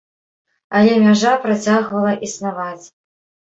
Але 0.79 0.93
мяжа 1.03 1.33
працягвала 1.45 2.17
існаваць. 2.31 2.83